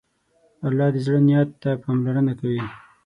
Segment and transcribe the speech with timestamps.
[0.67, 2.63] الله د زړه نیت ته پاملرنه کوي.